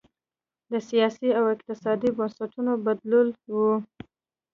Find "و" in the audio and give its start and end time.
3.53-3.55